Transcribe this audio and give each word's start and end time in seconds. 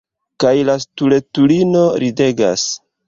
Kaj 0.43 0.53
la 0.69 0.75
stultulino 0.85 1.85
ridegas. 2.05 2.65